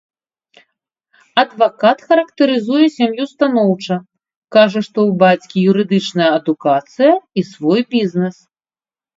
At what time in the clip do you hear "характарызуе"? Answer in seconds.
2.07-2.85